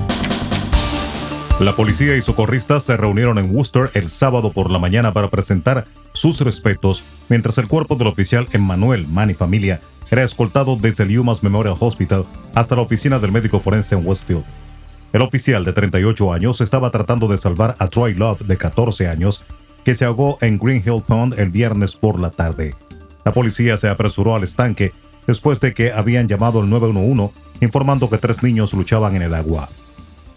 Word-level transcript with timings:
La 1.61 1.77
policía 1.77 2.17
y 2.17 2.23
socorristas 2.23 2.85
se 2.85 2.97
reunieron 2.97 3.37
en 3.37 3.55
Worcester 3.55 3.91
el 3.93 4.09
sábado 4.09 4.51
por 4.51 4.71
la 4.71 4.79
mañana 4.79 5.13
para 5.13 5.29
presentar 5.29 5.87
sus 6.15 6.41
respetos, 6.41 7.05
mientras 7.29 7.59
el 7.59 7.69
cuerpo 7.69 7.97
del 7.97 8.07
oficial 8.07 8.49
Emmanuel 8.53 9.07
Manny 9.09 9.35
Familia 9.35 9.83
era 10.11 10.23
escoltado 10.23 10.77
desde 10.77 11.05
el 11.05 11.19
UMass 11.19 11.43
Memorial 11.43 11.77
Hospital 11.79 12.25
hasta 12.55 12.77
la 12.77 12.83
oficina 12.83 13.19
del 13.19 13.31
médico 13.31 13.61
forense 13.61 13.95
en 13.95 14.07
Westfield. 14.07 14.47
El 15.13 15.23
oficial 15.23 15.65
de 15.65 15.73
38 15.73 16.33
años 16.33 16.61
estaba 16.61 16.91
tratando 16.91 17.29
de 17.29 17.39
salvar 17.39 17.75
a 17.79 17.89
Troy 17.89 18.15
Love 18.15 18.43
de 18.43 18.57
14 18.57 19.09
años, 19.09 19.43
que 19.85 19.95
se 19.95 20.05
ahogó 20.05 20.37
en 20.43 20.59
Green 20.59 20.83
Hill 20.85 21.03
Pond 21.07 21.39
el 21.39 21.51
viernes 21.51 21.97
por 21.97 22.21
la 22.21 22.31
tarde. 22.31 22.75
La 23.25 23.33
policía 23.33 23.77
se 23.79 23.89
apresuró 23.89 24.35
al 24.35 24.43
estanque 24.43 24.93
después 25.27 25.61
de 25.61 25.73
que 25.73 25.93
habían 25.93 26.29
llamado 26.29 26.61
al 26.61 26.69
911 26.69 27.33
informando 27.61 28.09
que 28.11 28.19
tres 28.19 28.43
niños 28.43 28.75
luchaban 28.75 29.17
en 29.17 29.23
el 29.23 29.35
agua. 29.35 29.69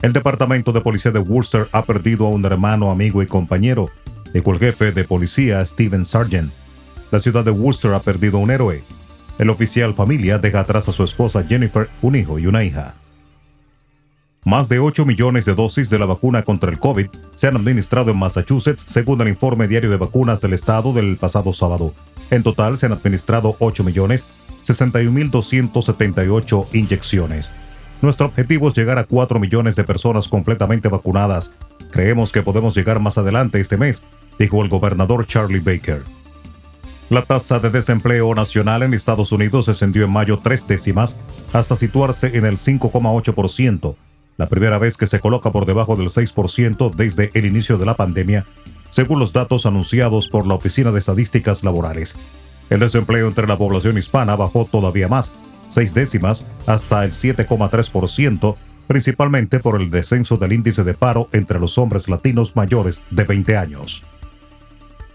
El 0.01 0.13
departamento 0.13 0.71
de 0.71 0.81
policía 0.81 1.11
de 1.11 1.19
Worcester 1.19 1.67
ha 1.71 1.83
perdido 1.83 2.25
a 2.25 2.29
un 2.29 2.43
hermano, 2.45 2.91
amigo 2.91 3.21
y 3.21 3.27
compañero, 3.27 3.89
dijo 4.33 4.51
el 4.51 4.59
jefe 4.59 4.91
de 4.91 5.03
policía 5.03 5.63
Steven 5.65 6.05
Sargent. 6.05 6.51
La 7.11 7.19
ciudad 7.19 7.43
de 7.43 7.51
Worcester 7.51 7.93
ha 7.93 8.01
perdido 8.01 8.39
un 8.39 8.51
héroe. 8.51 8.83
El 9.37 9.49
oficial 9.49 9.93
familia 9.93 10.39
deja 10.39 10.61
atrás 10.61 10.87
a 10.87 10.91
su 10.91 11.03
esposa 11.03 11.43
Jennifer, 11.43 11.89
un 12.01 12.15
hijo 12.15 12.39
y 12.39 12.47
una 12.47 12.63
hija. 12.63 12.95
Más 14.43 14.69
de 14.69 14.79
8 14.79 15.05
millones 15.05 15.45
de 15.45 15.53
dosis 15.53 15.91
de 15.91 15.99
la 15.99 16.07
vacuna 16.07 16.41
contra 16.41 16.71
el 16.71 16.79
COVID 16.79 17.09
se 17.29 17.45
han 17.45 17.57
administrado 17.57 18.09
en 18.09 18.17
Massachusetts, 18.17 18.83
según 18.87 19.21
el 19.21 19.27
informe 19.27 19.67
diario 19.67 19.91
de 19.91 19.97
vacunas 19.97 20.41
del 20.41 20.53
estado 20.53 20.93
del 20.93 21.17
pasado 21.17 21.53
sábado. 21.53 21.93
En 22.31 22.41
total 22.41 22.75
se 22.75 22.87
han 22.87 22.93
administrado 22.93 23.55
8 23.59 23.83
millones 23.83 24.25
61.278 24.65 26.65
inyecciones. 26.73 27.53
Nuestro 28.01 28.25
objetivo 28.25 28.69
es 28.69 28.73
llegar 28.73 28.97
a 28.97 29.03
4 29.03 29.39
millones 29.39 29.75
de 29.75 29.83
personas 29.83 30.27
completamente 30.27 30.89
vacunadas. 30.89 31.53
Creemos 31.91 32.31
que 32.31 32.41
podemos 32.41 32.75
llegar 32.75 32.99
más 32.99 33.19
adelante 33.19 33.59
este 33.59 33.77
mes, 33.77 34.07
dijo 34.39 34.63
el 34.63 34.69
gobernador 34.69 35.27
Charlie 35.27 35.59
Baker. 35.59 36.01
La 37.11 37.25
tasa 37.25 37.59
de 37.59 37.69
desempleo 37.69 38.33
nacional 38.33 38.81
en 38.81 38.95
Estados 38.95 39.31
Unidos 39.33 39.67
descendió 39.67 40.05
en 40.05 40.11
mayo 40.11 40.39
tres 40.39 40.67
décimas 40.67 41.19
hasta 41.53 41.75
situarse 41.75 42.35
en 42.37 42.45
el 42.45 42.57
5,8%, 42.57 43.95
la 44.41 44.47
primera 44.47 44.79
vez 44.79 44.97
que 44.97 45.05
se 45.05 45.19
coloca 45.19 45.51
por 45.51 45.67
debajo 45.67 45.95
del 45.95 46.07
6% 46.07 46.95
desde 46.95 47.29
el 47.35 47.45
inicio 47.45 47.77
de 47.77 47.85
la 47.85 47.93
pandemia, 47.93 48.43
según 48.89 49.19
los 49.19 49.33
datos 49.33 49.67
anunciados 49.67 50.29
por 50.29 50.47
la 50.47 50.55
Oficina 50.55 50.91
de 50.91 50.97
Estadísticas 50.97 51.63
Laborales. 51.63 52.17
El 52.71 52.79
desempleo 52.79 53.27
entre 53.27 53.45
la 53.45 53.55
población 53.55 53.99
hispana 53.99 54.35
bajó 54.35 54.65
todavía 54.65 55.07
más, 55.07 55.31
seis 55.67 55.93
décimas, 55.93 56.47
hasta 56.65 57.05
el 57.05 57.11
7,3%, 57.11 58.55
principalmente 58.87 59.59
por 59.59 59.79
el 59.79 59.91
descenso 59.91 60.37
del 60.37 60.53
índice 60.53 60.83
de 60.83 60.95
paro 60.95 61.29
entre 61.33 61.59
los 61.59 61.77
hombres 61.77 62.09
latinos 62.09 62.55
mayores 62.55 63.03
de 63.11 63.25
20 63.25 63.57
años. 63.57 64.01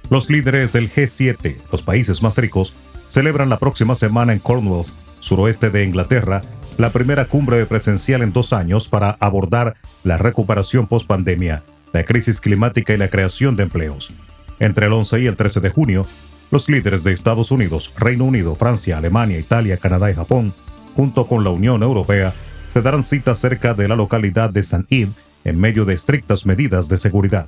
Los 0.09 0.31
líderes 0.31 0.73
del 0.73 0.89
G7, 0.89 1.57
los 1.73 1.83
países 1.83 2.23
más 2.23 2.39
ricos, 2.39 2.77
celebran 3.09 3.49
la 3.49 3.59
próxima 3.59 3.97
semana 3.97 4.33
en 4.33 4.39
Cornwall, 4.39 4.87
suroeste 5.19 5.71
de 5.71 5.85
Inglaterra, 5.85 6.43
la 6.79 6.91
primera 6.91 7.25
cumbre 7.25 7.65
presencial 7.67 8.23
en 8.23 8.33
dos 8.33 8.53
años 8.53 8.89
para 8.89 9.17
abordar 9.21 9.77
la 10.05 10.19
recuperación 10.19 10.87
post-pandemia, 10.87 11.63
la 11.93 12.05
crisis 12.05 12.41
climática 12.41 12.93
y 12.93 12.99
la 12.99 13.09
creación 13.09 13.57
de 13.57 13.63
empleos. 13.63 14.13
Entre 14.59 14.87
el 14.87 14.93
11 14.93 15.21
y 15.21 15.27
el 15.27 15.37
13 15.37 15.61
de 15.61 15.71
junio, 15.71 16.07
los 16.51 16.69
líderes 16.69 17.03
de 17.03 17.13
Estados 17.13 17.51
Unidos, 17.51 17.95
Reino 17.97 18.25
Unido, 18.25 18.55
Francia, 18.55 18.99
Alemania, 18.99 19.39
Italia, 19.39 19.79
Canadá 19.79 20.11
y 20.11 20.15
Japón, 20.15 20.53
junto 20.95 21.27
con 21.27 21.45
la 21.45 21.51
Unión 21.51 21.83
Europea, 21.83 22.33
se 22.75 22.83
darán 22.83 23.05
cita 23.05 23.35
cerca 23.35 23.73
de 23.75 23.89
la 23.89 23.97
localidad 23.97 24.51
de 24.51 24.63
San 24.63 24.87
Yves 24.89 25.15
en 25.45 25.59
medio 25.59 25.85
de 25.85 25.95
estrictas 25.95 26.45
medidas 26.45 26.89
de 26.89 26.99
seguridad. 26.99 27.47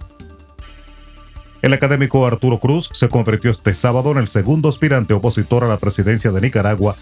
El 1.61 1.73
académico 1.73 2.25
Arturo 2.27 2.61
Cruz 2.61 2.89
se 2.93 3.09
convirtió 3.09 3.51
este 3.51 3.75
sábado 3.75 4.13
en 4.13 4.19
el 4.19 4.29
segundo 4.29 4.69
aspirante 4.69 5.13
opositor 5.13 5.65
a 5.65 5.69
la 5.69 5.79
presidencia 5.79 6.31
de 6.31 6.41
Nicaragua 6.41 6.97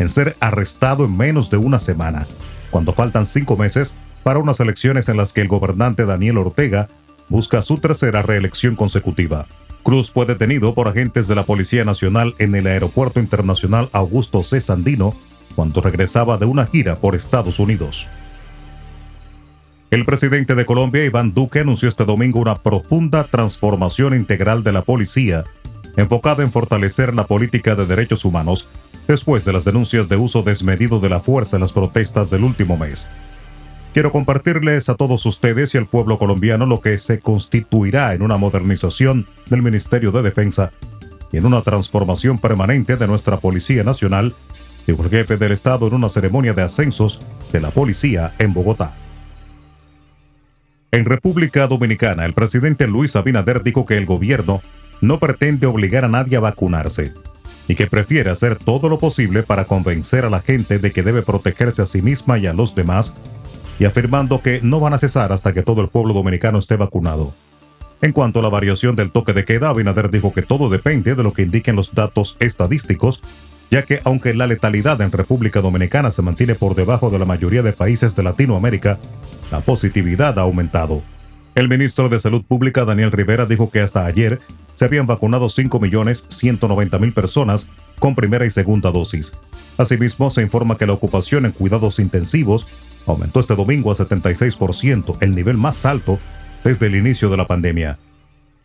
en 0.00 0.08
ser 0.08 0.34
arrestado 0.40 1.04
en 1.04 1.14
menos 1.14 1.50
de 1.50 1.58
una 1.58 1.78
semana, 1.78 2.26
cuando 2.70 2.94
faltan 2.94 3.26
cinco 3.26 3.56
meses 3.56 3.94
para 4.22 4.38
unas 4.38 4.58
elecciones 4.58 5.10
en 5.10 5.18
las 5.18 5.34
que 5.34 5.42
el 5.42 5.48
gobernante 5.48 6.06
Daniel 6.06 6.38
Ortega 6.38 6.88
busca 7.28 7.60
su 7.60 7.76
tercera 7.76 8.22
reelección 8.22 8.74
consecutiva. 8.74 9.46
Cruz 9.82 10.10
fue 10.10 10.24
detenido 10.24 10.74
por 10.74 10.88
agentes 10.88 11.28
de 11.28 11.34
la 11.34 11.42
Policía 11.42 11.84
Nacional 11.84 12.34
en 12.38 12.54
el 12.54 12.66
Aeropuerto 12.66 13.20
Internacional 13.20 13.90
Augusto 13.92 14.42
C. 14.42 14.62
Sandino 14.62 15.14
cuando 15.54 15.82
regresaba 15.82 16.38
de 16.38 16.46
una 16.46 16.66
gira 16.66 16.96
por 16.96 17.14
Estados 17.14 17.60
Unidos. 17.60 18.08
El 19.90 20.06
presidente 20.06 20.54
de 20.54 20.64
Colombia, 20.64 21.04
Iván 21.04 21.34
Duque, 21.34 21.58
anunció 21.58 21.90
este 21.90 22.06
domingo 22.06 22.40
una 22.40 22.54
profunda 22.54 23.24
transformación 23.24 24.14
integral 24.14 24.62
de 24.62 24.72
la 24.72 24.82
policía, 24.82 25.44
enfocada 25.98 26.42
en 26.42 26.52
fortalecer 26.52 27.12
la 27.14 27.26
política 27.26 27.74
de 27.74 27.84
derechos 27.84 28.24
humanos 28.24 28.66
después 29.10 29.44
de 29.44 29.52
las 29.52 29.64
denuncias 29.64 30.08
de 30.08 30.16
uso 30.16 30.44
desmedido 30.44 31.00
de 31.00 31.08
la 31.08 31.18
fuerza 31.18 31.56
en 31.56 31.62
las 31.62 31.72
protestas 31.72 32.30
del 32.30 32.44
último 32.44 32.76
mes. 32.76 33.10
Quiero 33.92 34.12
compartirles 34.12 34.88
a 34.88 34.94
todos 34.94 35.26
ustedes 35.26 35.74
y 35.74 35.78
al 35.78 35.86
pueblo 35.86 36.16
colombiano 36.16 36.64
lo 36.64 36.80
que 36.80 36.96
se 36.96 37.18
constituirá 37.18 38.14
en 38.14 38.22
una 38.22 38.36
modernización 38.36 39.26
del 39.48 39.62
Ministerio 39.62 40.12
de 40.12 40.22
Defensa 40.22 40.70
y 41.32 41.38
en 41.38 41.46
una 41.46 41.62
transformación 41.62 42.38
permanente 42.38 42.96
de 42.96 43.08
nuestra 43.08 43.38
Policía 43.38 43.82
Nacional, 43.82 44.32
dijo 44.86 45.02
el 45.02 45.10
jefe 45.10 45.36
del 45.36 45.50
Estado 45.50 45.88
en 45.88 45.94
una 45.94 46.08
ceremonia 46.08 46.52
de 46.52 46.62
ascensos 46.62 47.20
de 47.52 47.60
la 47.60 47.70
policía 47.70 48.34
en 48.38 48.54
Bogotá. 48.54 48.94
En 50.92 51.04
República 51.04 51.66
Dominicana, 51.66 52.26
el 52.26 52.32
presidente 52.32 52.86
Luis 52.86 53.16
Abinader 53.16 53.64
dijo 53.64 53.86
que 53.86 53.96
el 53.96 54.06
gobierno 54.06 54.62
no 55.00 55.18
pretende 55.18 55.66
obligar 55.66 56.04
a 56.04 56.08
nadie 56.08 56.36
a 56.36 56.40
vacunarse, 56.40 57.12
y 57.70 57.76
que 57.76 57.86
prefiere 57.86 58.30
hacer 58.30 58.56
todo 58.56 58.88
lo 58.88 58.98
posible 58.98 59.44
para 59.44 59.64
convencer 59.64 60.24
a 60.24 60.30
la 60.30 60.40
gente 60.40 60.80
de 60.80 60.90
que 60.90 61.04
debe 61.04 61.22
protegerse 61.22 61.82
a 61.82 61.86
sí 61.86 62.02
misma 62.02 62.36
y 62.36 62.48
a 62.48 62.52
los 62.52 62.74
demás, 62.74 63.14
y 63.78 63.84
afirmando 63.84 64.42
que 64.42 64.58
no 64.60 64.80
van 64.80 64.92
a 64.92 64.98
cesar 64.98 65.32
hasta 65.32 65.52
que 65.52 65.62
todo 65.62 65.80
el 65.80 65.86
pueblo 65.86 66.12
dominicano 66.12 66.58
esté 66.58 66.74
vacunado. 66.74 67.32
En 68.02 68.10
cuanto 68.10 68.40
a 68.40 68.42
la 68.42 68.48
variación 68.48 68.96
del 68.96 69.12
toque 69.12 69.34
de 69.34 69.44
queda, 69.44 69.68
Abinader 69.68 70.10
dijo 70.10 70.32
que 70.34 70.42
todo 70.42 70.68
depende 70.68 71.14
de 71.14 71.22
lo 71.22 71.32
que 71.32 71.42
indiquen 71.42 71.76
los 71.76 71.94
datos 71.94 72.36
estadísticos, 72.40 73.22
ya 73.70 73.82
que 73.82 74.00
aunque 74.02 74.34
la 74.34 74.48
letalidad 74.48 75.00
en 75.00 75.12
República 75.12 75.60
Dominicana 75.60 76.10
se 76.10 76.22
mantiene 76.22 76.56
por 76.56 76.74
debajo 76.74 77.08
de 77.08 77.20
la 77.20 77.24
mayoría 77.24 77.62
de 77.62 77.72
países 77.72 78.16
de 78.16 78.24
Latinoamérica, 78.24 78.98
la 79.52 79.60
positividad 79.60 80.40
ha 80.40 80.42
aumentado. 80.42 81.02
El 81.54 81.68
ministro 81.68 82.08
de 82.08 82.18
Salud 82.18 82.42
Pública, 82.42 82.84
Daniel 82.84 83.12
Rivera, 83.12 83.46
dijo 83.46 83.70
que 83.70 83.80
hasta 83.80 84.06
ayer 84.06 84.40
se 84.80 84.86
habían 84.86 85.06
vacunado 85.06 85.48
5.190.000 85.48 87.12
personas 87.12 87.68
con 87.98 88.14
primera 88.14 88.46
y 88.46 88.50
segunda 88.50 88.90
dosis. 88.90 89.32
Asimismo, 89.76 90.30
se 90.30 90.40
informa 90.40 90.78
que 90.78 90.86
la 90.86 90.94
ocupación 90.94 91.44
en 91.44 91.52
cuidados 91.52 91.98
intensivos 91.98 92.66
aumentó 93.04 93.40
este 93.40 93.54
domingo 93.56 93.92
a 93.92 93.94
76%, 93.94 95.18
el 95.20 95.34
nivel 95.34 95.58
más 95.58 95.84
alto 95.84 96.18
desde 96.64 96.86
el 96.86 96.96
inicio 96.96 97.28
de 97.28 97.36
la 97.36 97.46
pandemia. 97.46 97.98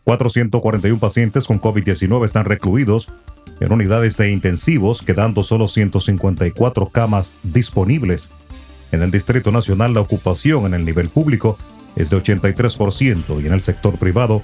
441 0.06 1.00
pacientes 1.02 1.48
con 1.48 1.60
COVID-19 1.60 2.24
están 2.24 2.46
recluidos 2.46 3.12
en 3.60 3.74
unidades 3.74 4.16
de 4.16 4.32
intensivos, 4.32 5.02
quedando 5.02 5.44
solo 5.44 5.68
154 5.68 6.92
camas 6.92 7.36
disponibles. 7.44 8.30
En 8.94 9.02
el 9.02 9.12
Distrito 9.12 9.52
Nacional 9.52 9.94
la 9.94 10.00
ocupación 10.00 10.64
en 10.64 10.76
el 10.76 10.86
nivel 10.86 11.10
público 11.10 11.58
es 11.98 12.10
de 12.10 12.16
83% 12.16 13.44
y 13.44 13.48
en 13.48 13.52
el 13.52 13.60
sector 13.60 13.98
privado 13.98 14.44